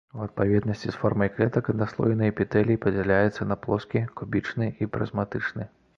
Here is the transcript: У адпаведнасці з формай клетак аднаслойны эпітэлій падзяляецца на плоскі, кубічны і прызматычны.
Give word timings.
У 0.19 0.21
адпаведнасці 0.25 0.93
з 0.93 0.93
формай 1.01 1.29
клетак 1.35 1.69
аднаслойны 1.73 2.27
эпітэлій 2.31 2.81
падзяляецца 2.85 3.47
на 3.53 3.61
плоскі, 3.67 4.03
кубічны 4.19 4.73
і 4.83 4.93
прызматычны. 4.97 5.69